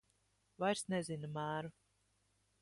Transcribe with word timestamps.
Vairs 0.63 0.81
nezina 0.93 1.29
mēru. 1.37 1.71